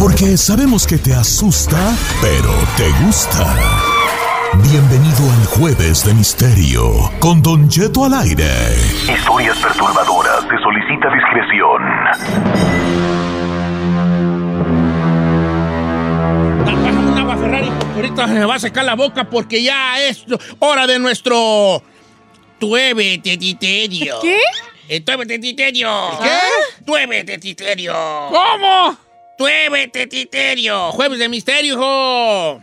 [0.00, 1.76] Porque sabemos que te asusta,
[2.22, 3.54] pero te gusta.
[4.54, 8.48] Bienvenido al Jueves de Misterio con Don Jeto al aire.
[9.14, 10.40] Historias perturbadoras.
[10.48, 11.82] Se solicita discreción.
[17.18, 20.24] Agua Ferrari, ahorita me va a sacar la boca porque ya es
[20.60, 21.82] hora de nuestro
[22.58, 24.18] tueve tetisterio.
[24.22, 24.40] ¿Qué?
[24.88, 26.10] El tueve.
[26.22, 26.84] ¿Qué?
[26.86, 27.92] Tueve tetisterio.
[28.30, 29.09] ¿Cómo?
[29.44, 30.92] Tueve tetisterio.
[30.92, 32.60] Jueves de misterio, hijo.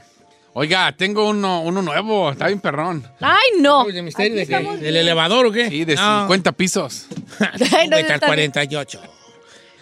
[0.54, 3.04] Oiga, tengo uno, uno nuevo, está bien perrón.
[3.20, 3.78] Ay, no.
[3.78, 4.60] Jueves de misterio de qué?
[4.60, 5.70] ¿Del elevador o qué?
[5.70, 6.20] Sí, de No.
[6.22, 7.08] 50 pisos.
[7.76, 8.52] Ay, no, Vete al está bien.
[8.52, 9.02] 48.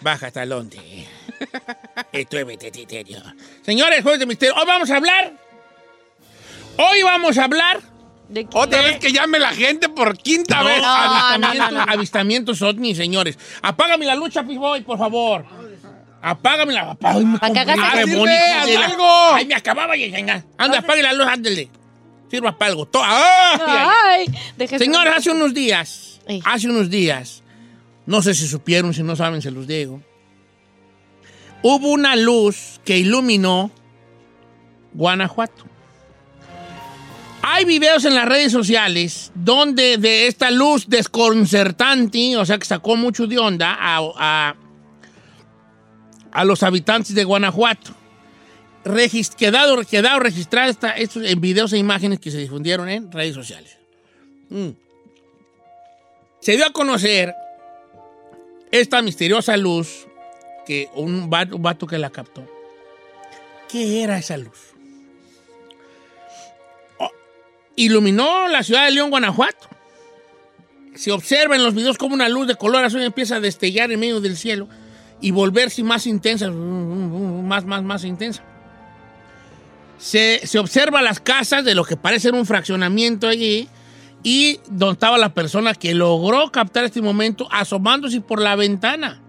[0.00, 0.80] Baja hasta Londres.
[2.12, 3.22] El tueve tetisterio.
[3.60, 4.54] Señores, Jueves de misterio.
[4.54, 5.34] Hoy vamos a hablar.
[6.78, 7.80] Hoy vamos a hablar
[8.30, 8.50] ¿De qué?
[8.58, 10.78] Otra vez que llame la gente por quinta No, vez.
[10.80, 11.92] no, avistamientos, no, no.
[11.92, 13.38] avistamientos ovni, señores.
[13.60, 15.44] Apágame la lucha, Boy, por favor.
[16.22, 16.90] Apágame la...
[16.92, 18.24] Apágame, Pa' que hagas algo.
[19.34, 19.94] Ay, me acababa.
[20.58, 21.70] Anda, apague la luz, ándele.
[22.30, 22.88] Sirva para algo.
[23.02, 24.26] ¡Ay!
[24.58, 27.42] Ay, Señores, hace unos días, hace unos días,
[28.06, 30.02] no sé si supieron, si no saben, se los digo.
[31.62, 33.70] Hubo una luz que iluminó
[34.92, 35.64] Guanajuato.
[37.42, 42.96] Hay videos en las redes sociales donde de esta luz desconcertante, o sea que sacó
[42.96, 44.56] mucho de onda a, a-
[46.36, 47.92] a los habitantes de Guanajuato.
[48.84, 53.34] Regis- quedado, quedado registrado esta- estos en videos e imágenes que se difundieron en redes
[53.34, 53.76] sociales.
[54.50, 54.68] Mm.
[56.40, 57.34] Se dio a conocer
[58.70, 60.06] esta misteriosa luz
[60.66, 62.46] que un vato, un vato que la captó.
[63.68, 64.58] ¿Qué era esa luz?
[66.98, 67.10] Oh,
[67.76, 69.68] iluminó la ciudad de León, Guanajuato.
[70.94, 74.00] Se observa en los videos como una luz de color azul empieza a destellar en
[74.00, 74.68] medio del cielo
[75.20, 78.42] y volverse más intensa, más, más, más intensa.
[79.98, 83.68] Se, se observa las casas de lo que parece ser un fraccionamiento allí
[84.22, 89.22] y donde estaba la persona que logró captar este momento asomándose por la ventana.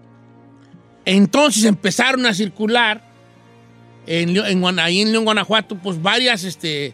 [1.05, 3.01] Entonces empezaron a circular
[4.07, 6.93] en, en ahí en León, Guanajuato, pues varias este,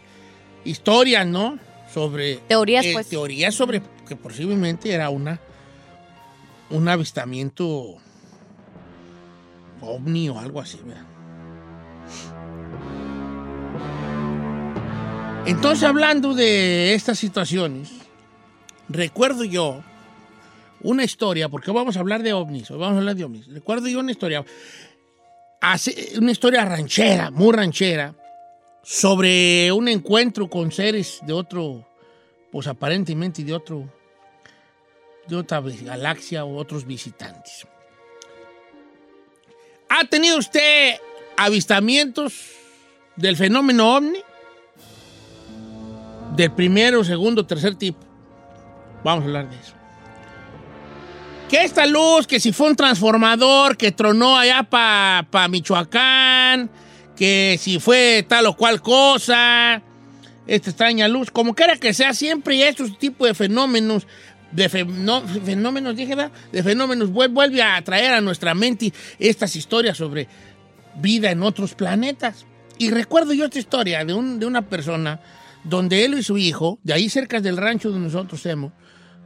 [0.64, 1.58] historias, ¿no?
[1.92, 2.36] Sobre...
[2.36, 3.08] Teorías, eh, pues.
[3.08, 5.40] Teorías sobre que posiblemente era una...
[6.70, 7.96] Un avistamiento
[9.84, 10.78] ovni o algo así.
[15.46, 17.90] Entonces, hablando de estas situaciones,
[18.88, 19.82] recuerdo yo
[20.80, 23.46] una historia, porque vamos a hablar de ovnis, hoy vamos a hablar de ovnis.
[23.48, 24.44] Recuerdo yo una historia,
[26.18, 28.14] una historia ranchera, muy ranchera,
[28.82, 31.86] sobre un encuentro con seres de otro,
[32.52, 33.90] pues aparentemente de otro,
[35.26, 37.66] de otra galaxia o otros visitantes.
[39.96, 40.96] ¿Ha tenido usted
[41.36, 42.32] avistamientos
[43.14, 44.18] del fenómeno ovni?
[46.34, 48.00] Del primero, segundo, tercer tipo.
[49.04, 49.74] Vamos a hablar de eso.
[51.48, 56.70] Que esta luz, que si fue un transformador que tronó allá para Michoacán,
[57.14, 59.80] que si fue tal o cual cosa,
[60.48, 64.08] esta extraña luz, como quiera que sea, siempre estos tipos de fenómenos,
[64.54, 66.32] de fe- no, fenómenos, dije, ¿verdad?
[66.52, 70.28] De fenómenos, vuel- vuelve a traer a nuestra mente estas historias sobre
[71.00, 72.46] vida en otros planetas.
[72.78, 75.20] Y recuerdo yo esta historia de, un- de una persona
[75.64, 78.72] donde él y su hijo, de ahí cerca del rancho donde nosotros somos,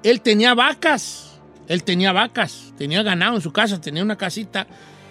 [0.02, 4.66] Él tenía vacas, él tenía vacas, tenía ganado en su casa, tenía una casita,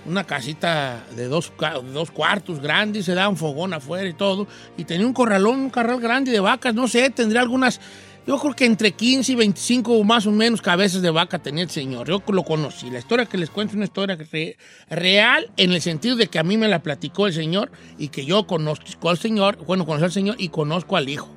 [0.05, 1.51] una casita de dos,
[1.91, 4.47] dos cuartos grande, y se daba un fogón afuera y todo,
[4.77, 7.81] y tenía un corralón, un corral grande de vacas, no sé, tendría algunas,
[8.27, 11.69] yo creo que entre 15 y 25 más o menos cabezas de vaca tenía el
[11.69, 14.57] señor, yo lo conocí, la historia que les cuento es una historia re-
[14.89, 18.25] real en el sentido de que a mí me la platicó el señor y que
[18.25, 21.29] yo conozco al señor, bueno, conozco al señor y conozco al hijo.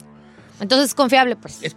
[0.60, 1.60] Entonces, confiable, pues.
[1.62, 1.76] es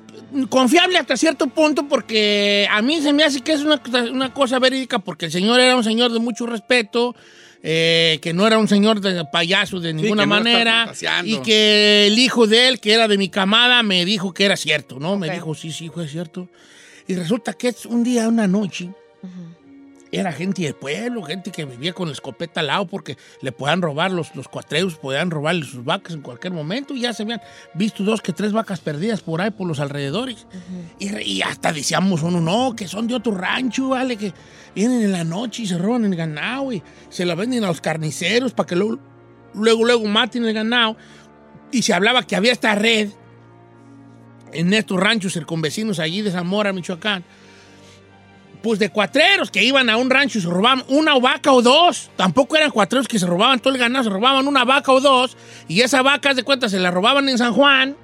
[0.50, 3.80] confiable hasta cierto punto porque a mí se me hace que es una,
[4.12, 7.16] una cosa verídica porque el señor era un señor de mucho respeto,
[7.64, 10.94] eh, que no era un señor de payaso de ninguna está manera
[11.24, 14.58] y que el hijo de él, que era de mi camada, me dijo que era
[14.58, 15.18] cierto, ¿no?
[15.18, 15.34] Me Ok.
[15.34, 16.50] dijo, sí, sí, hijo, es cierto.
[17.08, 18.90] Y resulta que es un día, una noche,
[20.14, 23.82] era gente del pueblo, gente que vivía con la escopeta al lado porque le podían
[23.82, 26.94] robar los, los cuatreros, podían robarle sus vacas en cualquier momento.
[26.94, 27.42] Y ya se habían
[27.74, 30.48] visto dos que tres vacas perdidas por ahí, por los alrededores.
[31.00, 34.18] y, re- y hasta decíamos uno, no, que son de otro rancho, ¿vale?
[34.18, 34.34] Que
[34.76, 37.80] vienen en la noche y se roban el ganado y se la venden a los
[37.80, 39.00] carniceros para que luego,
[39.54, 40.98] luego, luego maten el ganado.
[41.72, 43.10] Y se hablaba que había esta red
[44.52, 47.24] en estos ranchos circunvecinos allí de Zamora, Michoacán
[48.62, 52.12] pues de cuatreros que iban a un rancho y se robaban una vaca o dos.
[52.16, 55.36] Tampoco eran cuatreros que se robaban todo el ganado, se robaban una vaca o dos.
[55.68, 57.96] Y esa vaca, de cuenta, se la robaban en San Juan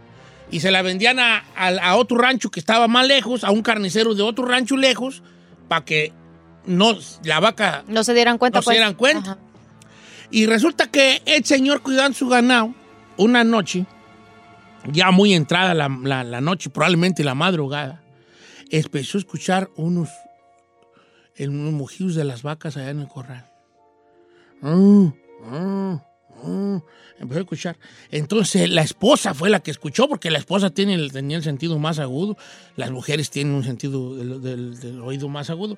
[0.50, 3.62] y se la vendían a, a- a otro rancho que estaba más lejos, a un
[3.62, 5.22] carnicero de otro rancho lejos,
[5.68, 6.12] para que
[6.66, 8.78] no, la vaca No se dieran cuenta, No se pues.
[8.78, 9.32] dieran cuenta.
[9.32, 9.38] Ajá.
[10.32, 12.74] y resulta que el señor cuidando su ganado,
[13.18, 13.86] una noche,
[14.92, 18.02] ya muy entrada la, la- la noche, probablemente la madrugada,
[18.70, 20.10] empezó a escuchar unos,
[21.38, 23.50] en unos mugidos de las vacas allá en el corral.
[24.62, 25.08] Mm,
[25.52, 26.02] mm.
[27.20, 27.78] Empezó a escuchar.
[28.12, 31.80] Entonces la esposa fue la que escuchó, porque la esposa tiene el, tenía el sentido
[31.80, 32.38] más agudo,
[32.76, 35.78] las mujeres tienen un sentido del, oído más agudo,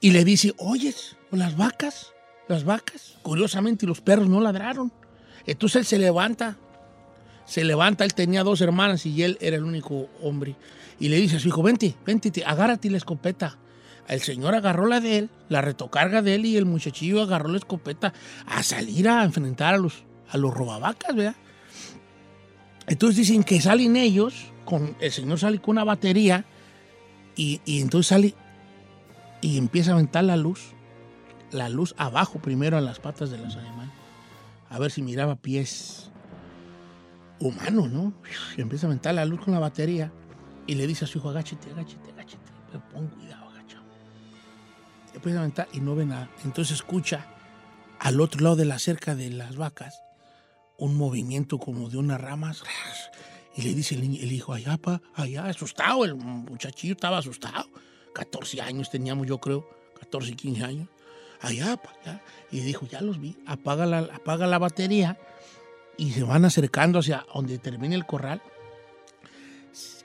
[0.00, 2.12] y le dice, oyes, las vacas,
[2.48, 4.92] las vacas, curiosamente los perros no ladraron.
[5.46, 6.56] Entonces él se levanta,
[7.46, 10.54] se levanta, él tenía dos hermanas y él era el único hombre.
[11.00, 13.58] Y le dice a su hijo, vente, vente, te- agárrate la escopeta.
[14.08, 17.58] El señor agarró la de él, la retocarga de él y el muchachillo agarró la
[17.58, 18.12] escopeta
[18.46, 21.36] a salir a enfrentar a los, a los robavacas, ¿verdad?
[22.86, 26.44] Entonces dicen que salen ellos, con, el señor sale con una batería
[27.36, 28.34] y, y entonces sale
[29.40, 30.72] y empieza a aventar la luz,
[31.52, 33.92] la luz abajo primero en las patas de los animales,
[34.68, 36.10] a ver si miraba pies
[37.38, 38.12] humanos, ¿no?
[38.56, 40.12] Y empieza a aventar la luz con la batería
[40.66, 43.29] y le dice a su hijo, agáchate, agáchate, agáchate, pero pon cuidado.
[45.14, 46.30] Aventar y no ve nada.
[46.44, 47.26] Entonces escucha
[47.98, 50.02] al otro lado de la cerca de las vacas
[50.78, 52.62] un movimiento como de unas ramas
[53.54, 57.68] y le dice el, el hijo, allá, pa, allá, asustado, el muchachillo estaba asustado.
[58.14, 59.68] 14 años teníamos, yo creo,
[60.00, 60.88] 14 y 15 años.
[61.40, 62.22] Allá, pa, allá.
[62.50, 65.18] Y dijo, ya los vi, apaga la, apaga la batería
[65.98, 68.40] y se van acercando hacia donde termina el corral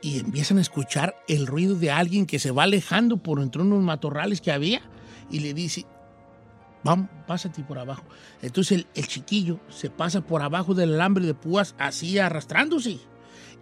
[0.02, 3.82] y empiezan a escuchar el ruido de alguien que se va alejando por entre unos
[3.82, 4.82] matorrales que había
[5.30, 5.86] y le dice,
[6.84, 8.04] vamos, pásate por abajo.
[8.42, 13.00] Entonces el, el chiquillo se pasa por abajo del alambre de púas así arrastrándose.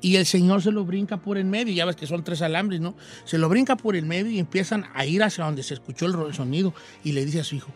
[0.02, 2.82] Y el señor se lo brinca por el medio, ya ves que son tres alambres,
[2.82, 2.94] ¿no?
[3.24, 6.28] Se lo brinca por el medio y empiezan a ir hacia donde se escuchó el,
[6.28, 6.74] el sonido.
[7.06, 7.72] Y le dice a su hijo,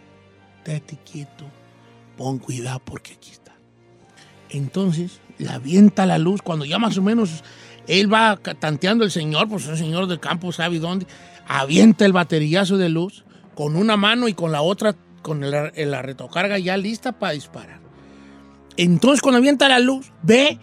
[0.66, 1.46] quédate quieto,
[2.18, 3.56] pon cuidado porque aquí está.
[4.50, 7.44] Entonces le avienta la luz cuando ya más o menos
[7.88, 11.08] él va tanteando el señor, pues es un señor del campo, sabe dónde,
[11.48, 13.24] avienta el baterillazo de luz
[13.58, 17.80] con una mano y con la otra, con el- la retocarga ya lista para disparar.
[18.78, 20.60] Entonces cuando avienta la luz, ve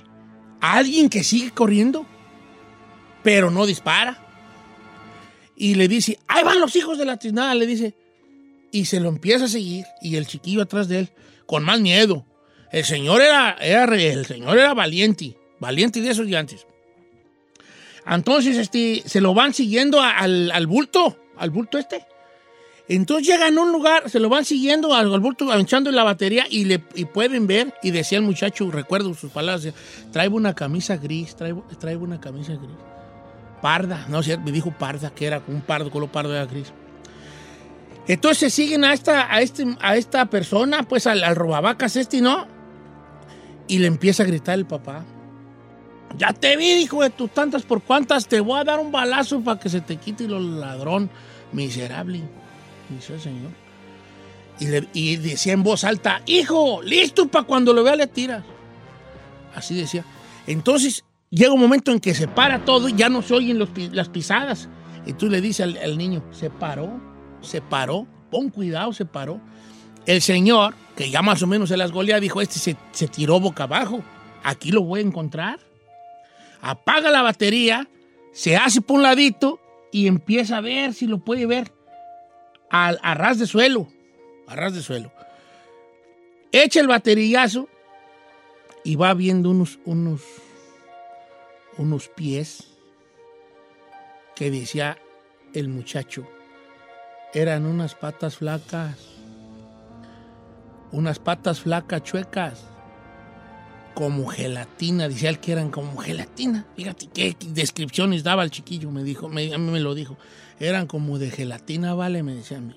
[0.60, 2.06] a alguien que sigue corriendo,
[3.24, 4.20] pero no dispara.
[5.56, 7.96] Y le dice, ahí van los hijos de la tiznada, le dice.
[8.70, 11.08] Y se lo empieza a seguir, y el chiquillo atrás de él,
[11.46, 12.24] con más miedo.
[12.70, 16.64] El señor era, era el señor era valiente, valiente de esos de antes.
[18.06, 22.04] Entonces, este, se lo van siguiendo a- al, al bulto, al bulto este.
[22.86, 26.66] Entonces llegan a un lugar, se lo van siguiendo al, bulto, echando la batería y,
[26.66, 29.72] le, pueden ver, y decía el muchacho, recuerdo sus palabras,
[30.12, 32.76] traigo una camisa gris, traigo, traigo una camisa gris.
[33.62, 36.72] Parda, no sé, me dijo parda, que era un pardo, color pardo era gris.
[38.06, 42.46] Entonces siguen a esta, a este, a esta persona, pues al, al robavacas este, ¿no?
[43.66, 45.06] Y le empieza a gritar el papá.
[46.18, 49.40] Ya te vi, hijo de tus tantas por cuantas, te voy a dar un balazo
[49.40, 51.08] para que se te quite lo ladrón
[51.52, 52.43] miserable.
[52.90, 53.50] Dice el señor.
[54.60, 58.44] Y, le- decía en voz alta, hijo, listo para cuando lo vea le tiras.
[59.54, 60.04] Así decía.
[60.46, 63.58] Entonces llega un momento en que se para todo y ya no se oyen
[63.92, 64.68] las pisadas.
[65.06, 67.00] Y tú le dices al, al niño, se paró,
[67.40, 69.40] se paró, pon cuidado, se paró.
[70.06, 73.40] El señor, que ya más o menos se las golea, dijo, este se, se tiró
[73.40, 74.02] boca abajo,
[74.42, 75.58] aquí lo voy a encontrar.
[76.60, 77.88] Apaga la batería,
[78.32, 79.60] se hace por un ladito
[79.92, 81.72] y empieza a ver si lo puede ver
[82.74, 83.86] al, a ras de suelo,
[84.48, 85.12] a ras de suelo.
[86.50, 87.68] Echa el baterillazo
[88.82, 90.22] y va viendo unos, unos,
[91.78, 92.64] unos pies
[94.34, 94.98] que decía
[95.52, 96.26] el muchacho.
[97.32, 98.98] Eran unas patas flacas,
[100.90, 102.64] unas patas flacas chuecas,
[103.94, 105.08] como gelatina.
[105.08, 106.66] Decía él que eran como gelatina.
[106.74, 110.16] Fíjate qué descripciones daba el chiquillo, me dijo, a mí me lo dijo.
[110.60, 112.74] Eran como de gelatina, vale, me decía a mí.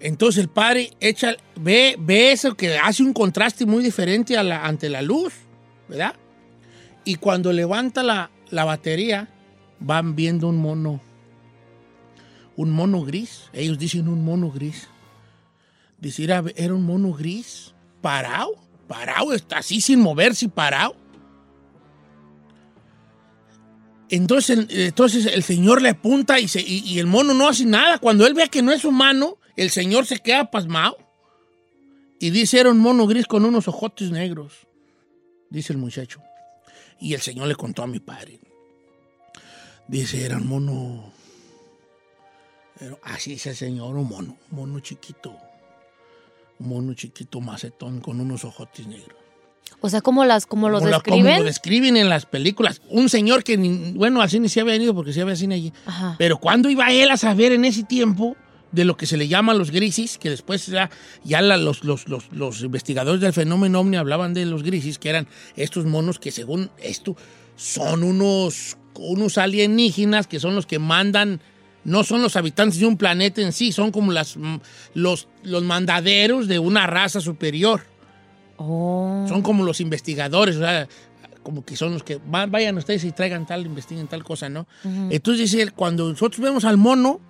[0.00, 4.64] Entonces el padre echa, ve, ve eso que hace un contraste muy diferente a la-
[4.64, 5.34] ante la luz,
[5.88, 6.14] ¿verdad?
[7.04, 9.28] Y cuando levanta la, la batería,
[9.80, 11.00] van viendo un mono,
[12.56, 13.44] un mono gris.
[13.52, 14.88] Ellos dicen un mono gris.
[16.00, 16.42] Dice, era,
[16.74, 18.54] un mono gris, parado,
[18.86, 20.94] parado, así sin moverse, parado.
[24.10, 27.98] Entonces, entonces el señor le apunta y, el mono no hace nada.
[27.98, 30.96] Cuando él ve que no es humano, el señor se queda pasmado.
[32.18, 34.66] Y dice, era un mono gris con unos ojotes negros,
[35.50, 36.20] dice el muchacho.
[37.00, 38.40] Y el señor le contó a mi padre.
[39.86, 41.12] Dice, era un mono...
[43.02, 45.36] así dice el señor, un mono, un mono chiquito.
[46.58, 49.27] Un mono chiquito macetón con unos ojotes negros.
[49.80, 51.38] O sea, como las, como los Como como describen.
[51.38, 52.82] lo describen en las películas.
[52.88, 55.72] Un señor que, ni- bueno, al cine sí había ido porque sí había cine allí.
[55.86, 56.16] Ajá.
[56.18, 58.36] Pero cuando iba él a saber en ese tiempo
[58.72, 60.90] de lo que se le llama los grises, que después ya,
[61.24, 65.10] ya la- los, los, los, los investigadores del fenómeno ovni hablaban de los grises, que
[65.10, 67.16] eran estos monos que según esto
[67.56, 71.40] son unos, unos alienígenas que son los que mandan,
[71.84, 74.36] no son los habitantes de un planeta en sí, son como las,
[74.94, 77.82] los, los mandaderos de una raza superior.
[78.58, 79.24] Oh.
[79.28, 80.86] Son como los investigadores, o sea,
[81.42, 84.66] como que son los que va- vayan ustedes y traigan tal, investiguen tal cosa, ¿no?
[85.10, 87.20] Entonces dice cuando nosotros vemos al mono,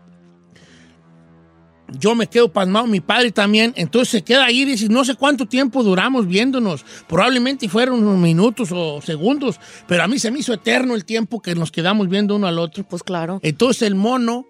[1.98, 5.14] yo me quedo pasmado, mi padre también, entonces se queda ahí y dice, no sé
[5.14, 10.40] cuánto tiempo duramos viéndonos, probablemente fueron unos minutos o segundos, pero a mí se me
[10.40, 12.84] hizo eterno el tiempo que nos quedamos viendo uno al otro.
[12.84, 13.40] Pues claro.
[13.42, 14.44] Entonces el mono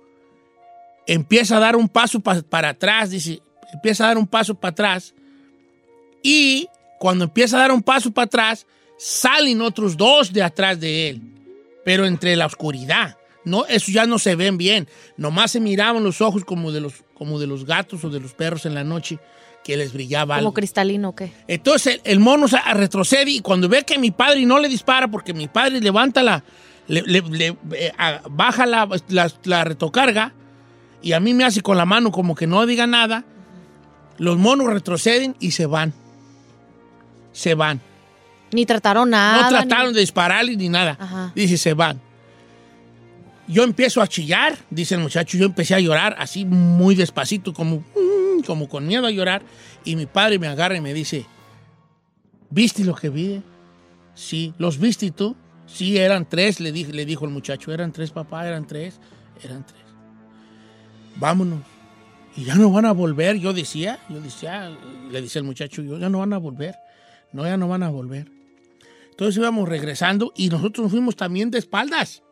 [1.07, 3.41] empieza a dar un paso pa- para atrás, dice,
[3.73, 5.15] empieza a dar un paso para atrás
[6.31, 6.69] y
[6.99, 8.67] cuando empieza a dar un paso para atrás,
[8.99, 11.23] salen otros dos de atrás de él,
[11.85, 13.17] pero entre la oscuridad.
[13.45, 14.89] No, eso ya no se ven bien.
[15.17, 18.35] Nomás se miraban los ojos como de los, como de los gatos o de los
[18.35, 19.19] perros en la noche
[19.65, 20.55] que les brillaba Como algo.
[20.55, 21.33] cristalino, ¿o ¿qué?
[21.47, 25.09] Entonces el, el mono se retrocede y cuando ve que mi padre no le dispara
[25.09, 26.43] porque mi padre levanta la,
[26.89, 27.93] le- le- le- eh,
[28.31, 30.35] baja la, la- la retocarga
[31.01, 33.25] y a mí me hace con la mano como que no diga nada,
[34.19, 35.95] los monos retroceden y se van.
[37.39, 37.81] Se van.
[38.51, 39.43] Ni trataron nada.
[39.43, 40.97] no trataron ni- de dispararle ni nada.
[40.99, 41.33] Ajá.
[41.37, 42.01] Dice, se van.
[43.47, 47.77] Yo empiezo a chillar, dice el muchacho, yo empecé a llorar así muy despacito, como,
[47.77, 49.43] mm, como con miedo a llorar.
[49.85, 51.27] Y mi padre me agarra y me dice,
[52.51, 53.41] ¿viste lo que vi?
[54.15, 55.37] Sí, ¿los viste tú?
[55.67, 58.99] Sí, eran tres, le, dije, le dijo el muchacho, eran tres, papá, eran tres,
[59.45, 59.83] eran tres.
[61.17, 61.61] Vámonos.
[62.37, 64.71] Y ya no van a volver, yo decía, yo decía,
[65.11, 66.75] le dice el muchacho, yo, ya no van a volver.
[67.33, 68.31] No, ya no van a volver.
[69.11, 72.23] Entonces íbamos regresando y nosotros nos fuimos también de espaldas.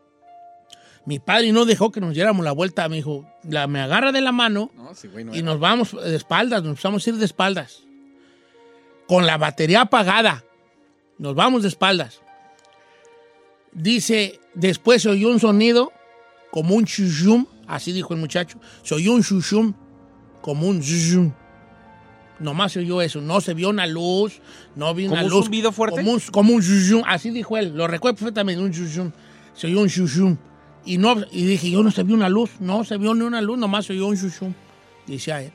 [1.05, 4.21] Mi padre no dejó que nos diéramos la vuelta, me dijo, la, me agarra de
[4.21, 7.17] la mano No, sí, güey, no y nos vamos de espaldas, nos vamos a ir
[7.17, 7.85] de espaldas.
[9.07, 10.45] Con la batería apagada.
[11.19, 12.21] Nos vamos de espaldas.
[13.73, 15.93] Dice, después se oyó un sonido
[16.51, 18.59] como un chuchum, así dijo el muchacho.
[18.83, 19.75] Se oyó un chuchum,
[20.41, 21.33] como un chuchum.
[22.39, 24.41] Nomás se oyó eso, no se vio una luz,
[24.75, 25.45] no vi una ¿Como un luz.
[25.45, 25.97] zumbido fuerte?
[26.01, 29.11] Como un, como un chuchum, así dijo él, lo recuerdo perfectamente, un chuchum.
[29.55, 30.37] Se oyó un chuchum.
[30.85, 33.41] Y, no, y dije, yo no se vio una luz, no se vio ni una
[33.41, 34.53] luz, nomás se oyó un chuchum,
[35.07, 35.53] decía él.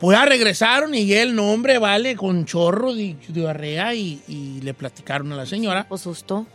[0.00, 4.72] Pues ya regresaron y él, no hombre, vale, con chorro de diarrea y, y le
[4.72, 5.86] platicaron a la señora.
[5.86, 6.46] Pues susto.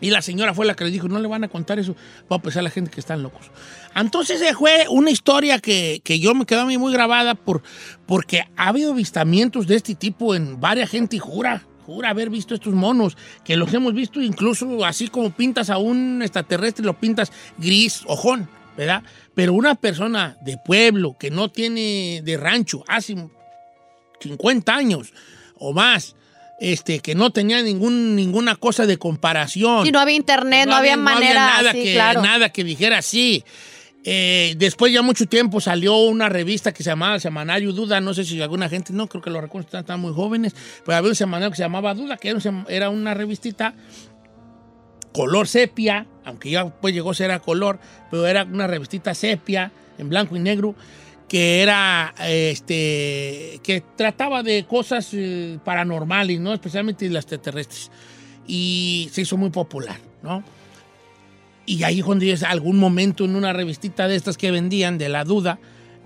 [0.00, 1.96] Y la señora fue la que les dijo, no le van a contar eso,
[2.30, 3.50] va a pensar la gente que están locos.
[3.94, 7.62] Entonces eh, fue una historia que, que yo me quedó a mí muy grabada por,
[8.06, 12.54] porque ha habido avistamientos de este tipo en varias gente y jura, jura haber visto
[12.54, 17.32] estos monos, que los hemos visto incluso así como pintas a un extraterrestre, lo pintas
[17.56, 19.02] gris, ojón, ¿verdad?
[19.34, 23.16] Pero una persona de pueblo que no tiene de rancho, hace
[24.20, 25.12] 50 años
[25.56, 26.14] o más,
[26.58, 29.84] este, que no tenía ningún, ninguna cosa de comparación.
[29.84, 31.46] Si no había internet, no, había, manera.
[31.46, 32.22] nada, sí, que, claro.
[32.22, 33.44] nada que dijera así.
[34.04, 38.24] Eh, después ya mucho tiempo salió una revista que se llamaba Semanario Duda, no sé
[38.24, 41.16] si alguna gente, no creo que lo recuerden, están, están muy jóvenes, pero había un
[41.16, 43.74] semanario que se llamaba Duda, que era, un era una revistita
[45.12, 49.72] color sepia, aunque ya pues llegó a ser a color, pero era una revistita sepia,
[49.98, 50.74] en blanco y negro,
[51.28, 56.54] que era, este, que trataba de cosas eh, paranormales, ¿no?
[56.54, 57.90] Especialmente las extraterrestres.
[58.46, 60.42] Y se hizo muy popular, ¿no?
[61.66, 65.24] Y ahí cuando ellos, algún momento en una revistita de estas que vendían, de la
[65.24, 65.58] duda,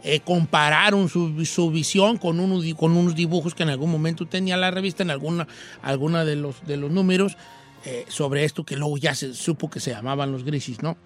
[0.03, 4.57] eh, compararon su, su visión con, unos con unos dibujos que en algún momento tenía
[4.57, 5.47] la revista, en alguna,
[5.83, 7.37] alguna de, los, de los números,
[7.85, 10.97] eh, sobre esto que luego ya se supo que se llamaban los grises, ¿no?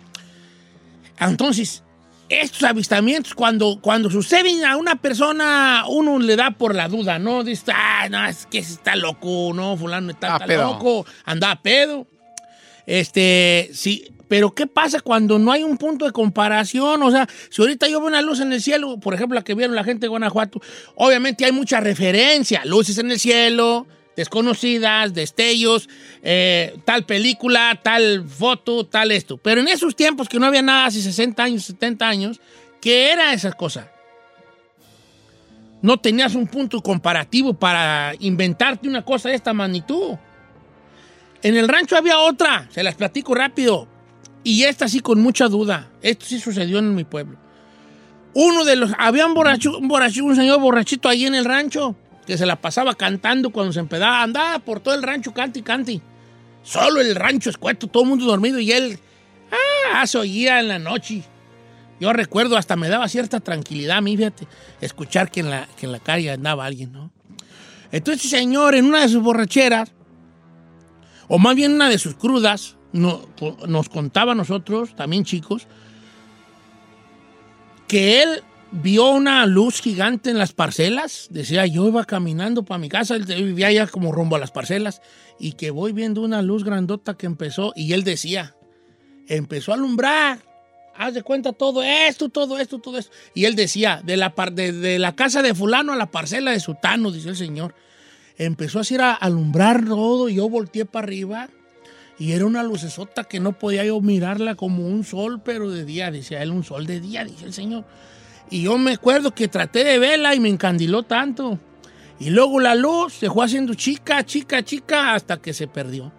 [1.19, 1.83] Entonces,
[2.29, 7.45] estos avistamientos, cuando, cuando suceden a una persona, uno le da por la duda, ¿no?
[7.45, 11.63] Dice, ah, no, es que está loco, no, fulano está, Ah, está loco, anda a
[11.63, 12.07] pedo.
[12.87, 17.03] Este, sí, pero ¿qué pasa cuando no hay un punto de comparación?
[17.03, 19.55] O sea, si ahorita yo veo una luz en el cielo, por ejemplo, la que
[19.55, 20.61] vieron la gente de Guanajuato,
[20.97, 23.87] obviamente hay mucha referencia, luces en el cielo,
[24.17, 25.89] desconocidas, destellos,
[26.23, 29.37] eh, tal película, tal foto, tal esto.
[29.37, 32.41] Pero en esos tiempos que no había nada, hace 60 años, 70 años,
[32.81, 33.91] ¿qué era esa cosa?
[35.83, 40.17] No tenías un punto comparativo para inventarte una cosa de esta magnitud.
[41.43, 43.87] En el rancho había otra, se las platico rápido.
[44.43, 45.91] Y esta sí con mucha duda.
[46.03, 47.37] Esto sí sucedió en mi pueblo.
[48.33, 48.93] Uno de los.
[48.99, 53.73] Había un un señor borrachito ahí en el rancho que se la pasaba cantando cuando
[53.73, 54.23] se empedaba.
[54.23, 56.01] Andaba por todo el rancho, cante y cante.
[56.63, 58.99] Solo el rancho escueto, todo el mundo dormido y él.
[59.95, 61.23] Ah, se oía en la noche.
[62.01, 64.47] Yo recuerdo, hasta me daba cierta tranquilidad a mí, fíjate,
[64.81, 67.11] escuchar que en la, que en la calle andaba alguien, ¿no?
[67.93, 69.93] Entonces, este señor, en una de sus borracheras,
[71.29, 73.27] o más bien una de sus crudas, no-
[73.67, 75.67] nos contaba a nosotros, también chicos,
[77.89, 81.29] que él vio una luz gigante en las parcelas.
[81.31, 85.01] Decía, yo iba caminando para mi casa, él vivía ya como rumbo a las parcelas,
[85.39, 88.55] y que voy viendo una luz grandota que empezó, y él decía,
[89.29, 90.41] empezó a alumbrar.
[90.99, 93.13] Haz de cuenta todo esto, todo esto, todo esto.
[93.35, 96.53] Y él decía, de la, par- de, de la casa de fulano a la parcela
[96.53, 97.75] de sutano, dice el señor.
[98.39, 101.49] Empezó así a alumbrar todo y yo volteé para arriba
[102.19, 106.11] y era una lucesota que no podía yo mirarla como un sol, pero de día,
[106.11, 107.85] decía él, un sol de día, dice el señor.
[108.51, 111.59] Y yo me acuerdo que traté de verla y me encandiló tanto.
[112.19, 116.13] Y luego la luz se fue haciendo chica, chica, chica, hasta que se perdió.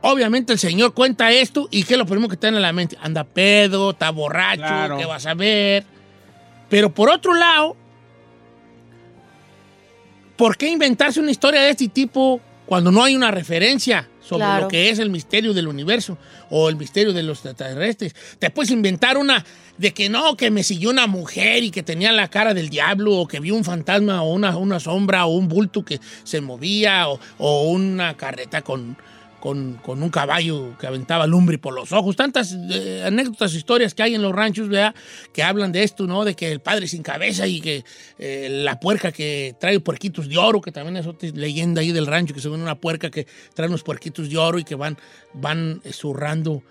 [0.00, 2.96] Obviamente el señor cuenta esto y ¿qué es lo primero que te en la mente?
[3.00, 4.96] Anda pedo, está borracho, Claro.
[4.96, 5.84] ¿qué vas a ver?
[6.68, 7.76] Pero por otro lado,
[10.36, 14.62] ¿por qué inventarse una historia de este tipo cuando no hay una referencia sobre Claro.
[14.62, 16.16] lo que es el misterio del universo
[16.50, 18.14] o el misterio de los extraterrestres?
[18.38, 19.44] Te puedes inventar una
[19.78, 23.14] de que no, que me siguió una mujer y que tenía la cara del diablo
[23.14, 27.08] o que vio un fantasma o una, una sombra o un bulto que se movía
[27.08, 28.96] o, o una carreta con,
[29.40, 32.16] con, con un caballo que aventaba lumbre por los ojos.
[32.16, 34.94] Tantas eh, anécdotas, historias que hay en los ranchos, ¿verdad?
[35.32, 36.24] Que hablan de esto, ¿no?
[36.24, 37.84] De que el padre sin cabeza y que
[38.18, 42.06] eh, la puerca que trae puerquitos de oro, que también es otra leyenda ahí del
[42.06, 44.98] rancho, que se ve una puerca que trae unos puerquitos de oro y que van,
[45.34, 46.62] van zurrando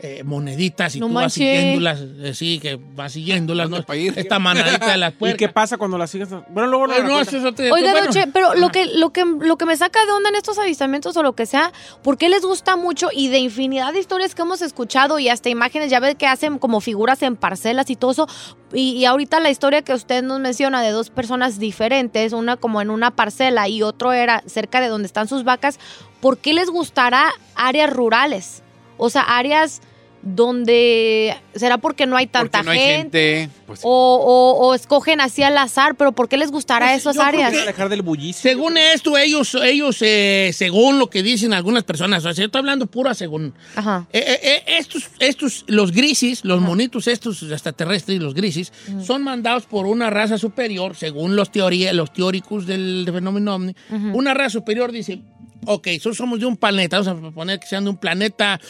[0.00, 3.76] eh, moneditas y No tú vas siguiéndolas, eh, sí, que vas siguiéndolas, ¿no?
[3.76, 5.38] Esta manadita de las ¿Y puercas.
[5.38, 6.28] qué pasa cuando la sigues?
[6.50, 7.36] Bueno, luego no, eso
[7.72, 8.06] Oiga, bueno.
[8.06, 11.16] Doche, pero lo que, lo, que, lo que me saca de onda en estos avistamientos
[11.16, 13.08] o lo que sea, ¿por qué les gusta mucho?
[13.12, 16.58] Y de infinidad de historias que hemos escuchado y hasta imágenes, ya ve que hacen
[16.58, 18.28] como figuras en parcelas y todo eso.
[18.72, 22.82] Y, y ahorita la historia que usted nos menciona de dos personas diferentes, una como
[22.82, 25.78] en una parcela y otro era cerca de donde están sus vacas,
[26.20, 28.63] ¿por qué les gustará áreas rurales?
[28.96, 29.80] O sea, áreas
[30.26, 33.50] donde será porque no hay tanta no hay gente.
[33.66, 37.14] pues, o, o- o escogen así al azar, pero ¿por qué les gustará Pues, esas
[37.16, 37.52] yo creo áreas?
[37.52, 38.40] que- Alejar del bullicio.
[38.42, 42.58] Según esto, ellos, ellos eh, según lo que dicen algunas personas, o sea, yo estoy
[42.60, 43.52] hablando pura según.
[43.76, 44.06] Ajá.
[44.14, 48.72] Eh, eh, eh, estos, estos, los grises, los monitos estos extraterrestres, los grises,
[49.04, 53.74] son mandados por una raza superior, según los, teoría, los teóricos del fenómeno ovni.
[54.14, 55.20] Una raza superior dice,
[55.66, 58.60] ok, nosotros somos de un planeta, vamos a poner que sean de un planeta,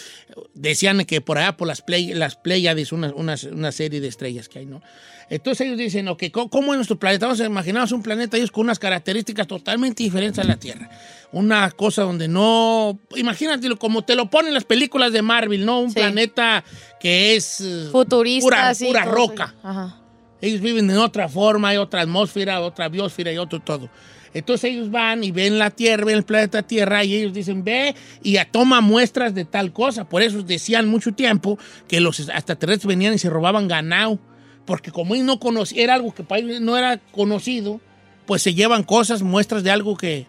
[0.55, 4.49] decían que por allá por las, play, las Pleiades, una, una, una serie de estrellas
[4.49, 4.83] que hay, ¿no?
[5.31, 7.27] Entonces ellos dicen, ok, ¿cómo, es nuestro planeta?
[7.27, 10.91] Vamos a imaginarnos un planeta ellos con unas características totalmente diferentes a la Tierra.
[11.33, 12.99] Una cosa donde no...
[13.17, 15.81] Imagínatelo como te lo ponen las películas de Marvel, ¿no?
[15.81, 15.95] Un Sí.
[15.95, 16.63] planeta
[17.01, 17.61] que es...
[17.63, 19.55] eh, Futurista, Pura, roca.
[19.63, 20.04] Ajá.
[20.45, 23.89] Ellos viven en otra forma, hay otra atmósfera, otra biosfera y otro todo.
[24.35, 27.95] Entonces ellos van y ven la Tierra, ven el planeta Tierra y ellos dicen, ve
[28.23, 30.09] y a- toma muestras de tal cosa.
[30.09, 31.57] Por eso decían mucho tiempo
[31.89, 34.19] que los extraterrestres venían y se robaban ganado.
[34.67, 37.81] Porque como ellos no conocían, era algo que para ellos no era conocido,
[38.27, 40.27] pues se llevan cosas, muestras de algo que,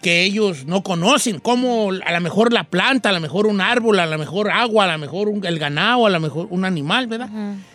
[0.00, 3.98] que ellos no conocen, como a lo mejor la planta, a lo mejor un árbol,
[3.98, 7.08] a lo mejor agua, a lo mejor un- el ganado, a lo mejor un animal,
[7.08, 7.28] ¿verdad?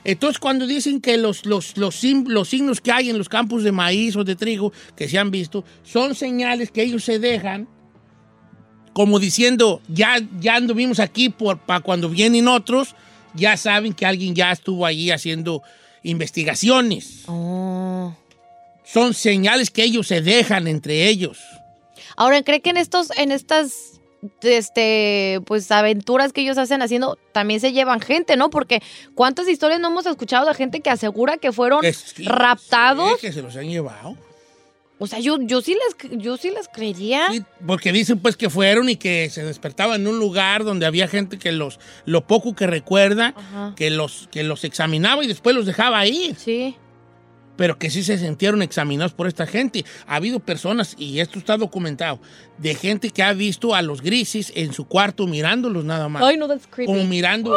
[0.05, 3.63] Entonces cuando dicen que los, los, los, sim- los signos que hay en los campos
[3.63, 7.67] de maíz o de trigo que se han visto son señales que ellos se dejan
[8.93, 12.95] como diciendo, ya, ya anduvimos aquí por, para cuando vienen otros,
[13.33, 15.63] ya saben que alguien ya estuvo ahí haciendo
[16.03, 17.23] investigaciones.
[17.27, 18.15] Oh.
[18.86, 21.39] Son señales que ellos se dejan entre ellos.
[22.15, 23.99] Ahora, ¿cree que en estos, en estas
[24.41, 28.49] este, pues aventuras que ellos hacen haciendo, también se llevan gente, ¿no?
[28.49, 28.82] Porque
[29.15, 33.12] cuántas historias no hemos escuchado de gente que asegura que fueron Que sí, raptados.
[33.19, 34.17] sí, que se los han llevado.
[34.99, 37.28] O sea, yo, yo sí les yo sí les creería.
[37.32, 41.08] Sí, porque dicen pues que fueron y que se despertaban en un lugar donde había
[41.08, 43.73] gente que los, lo poco que recuerda, Ajá.
[43.76, 46.36] que los, que los examinaba y después los dejaba ir.
[46.38, 46.78] Sí.
[47.55, 49.85] Pero que sí se sintieron examinados por esta gente.
[50.07, 52.19] Ha habido personas, y esto está documentado,
[52.57, 56.23] de gente que ha visto a los grises en su cuarto mirándolos nada más.
[56.23, 56.91] Ay, no, that's creepy.
[56.91, 57.55] Como mirando,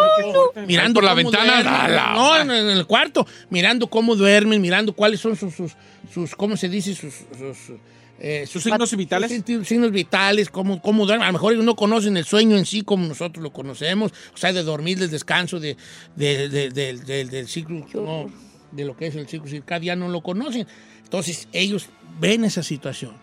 [0.67, 5.37] mirando Por la ventana, la no, en, el cuarto, mirando cómo duermen, mirando cuáles son
[5.37, 5.73] sus, sus,
[6.13, 6.95] sus ¿cómo se dice?
[6.95, 7.77] Sus, sus,
[8.19, 9.31] eh, ¿Sus signos vitales?
[9.31, 11.25] sus signos- vitales, cómo, cómo duermen.
[11.25, 14.37] A lo mejor ellos no conocen el sueño en sí como nosotros lo conocemos, o
[14.37, 15.77] sea, de dormir, del descanso, de,
[16.17, 18.31] de- de- de- de- del ciclo, no,
[18.73, 20.67] de lo que es el ciclo circadiano, no lo conocen.
[21.03, 23.15] Entonces, ellos ven esa situación.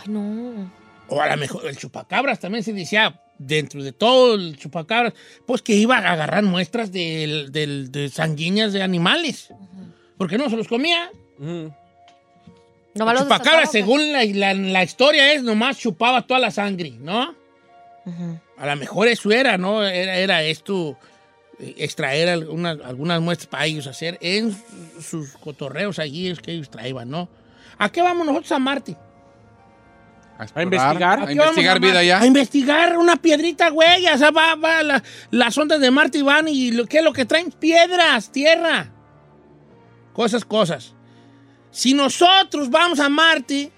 [0.00, 0.70] Ay, no.
[1.08, 5.14] O a lo mejor el chupacabras también se decía, dentro de todo el chupacabras,
[5.46, 9.48] pues que iba a agarrar muestras del- del- de sanguíneas de animales.
[10.18, 11.10] Porque no se los comía.
[11.38, 17.34] Nomás el chupacabras, según la, la- la historia es, nomás chupaba toda la sangre, ¿no?
[18.56, 19.84] A lo mejor eso era, ¿no?
[19.84, 20.96] Era, era esto,
[21.58, 24.54] extraer algunas, algunas muestras para ellos hacer en
[25.00, 27.28] sus cotorreos allí es que ellos traían, ¿no?
[27.78, 28.96] ¿A qué vamos nosotros a Marte?
[30.38, 31.18] A, explorar, investigar.
[31.28, 32.20] A investigar a vida allá.
[32.20, 34.06] A investigar una piedrita, güey.
[34.06, 37.04] O sea, va, va la- las ondas de Marte y van y lo, ¿qué es
[37.04, 37.50] lo que traen?
[37.50, 38.90] Piedras, tierra.
[40.12, 40.94] Cosas, cosas.
[41.70, 43.72] Si nosotros vamos a Marte,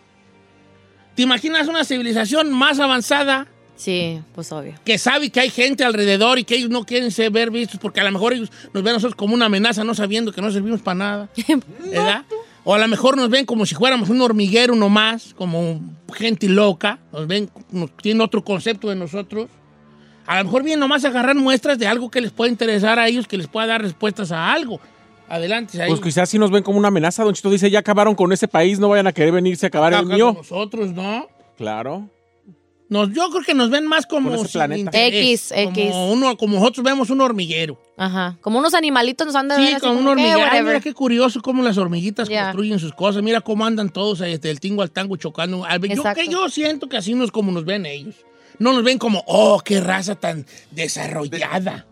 [1.14, 3.47] ¿te imaginas una civilización más avanzada
[3.79, 4.75] Sí, pues obvio.
[4.85, 8.01] que sabe que hay gente alrededor y que ellos no quieren ser ver vistos porque
[8.01, 10.51] a lo mejor ellos nos ven a nosotros como una amenaza, no sabiendo que no
[10.51, 11.29] servimos para nada?
[11.87, 12.25] ¿Verdad?
[12.64, 15.81] O a lo mejor nos ven como si fuéramos un hormiguero nomás, como
[16.12, 19.49] gente loca, nos ven, nos- tienen otro concepto de nosotros.
[20.27, 23.07] A lo mejor vienen nomás a agarrar muestras de algo que les pueda interesar a
[23.09, 24.81] ellos, que les pueda dar respuestas a algo.
[25.29, 25.88] Adelante, ahí.
[25.88, 27.23] Pues quizás sí nos ven como una amenaza.
[27.23, 29.93] Don Chito dice, ya acabaron con ese país, no vayan a querer venirse a acabar
[29.95, 30.35] el mío.
[30.37, 31.29] nosotros, ¿no?
[31.57, 32.11] Claro.
[32.88, 35.90] Nos, yo creo que nos ven más como interés, X, X.
[35.90, 37.79] Como, uno, como nosotros vemos un hormiguero.
[37.98, 38.38] Ajá.
[38.40, 40.38] Como unos animalitos nos ver Sí, un como que, hormiguero.
[40.38, 40.64] Ay, whatever.
[40.64, 43.22] mira qué curioso cómo las hormiguitas construyen sus cosas.
[43.22, 45.66] Mira cómo andan todos ahí, desde el tingo al tango chocando.
[45.94, 48.14] Yo, que yo siento que así no es como nos ven ellos.
[48.59, 51.87] No nos ven como, oh, qué raza tan desarrollada.